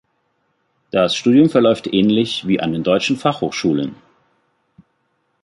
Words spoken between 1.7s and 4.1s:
ähnlich wie an den deutschen Fachhochschulen.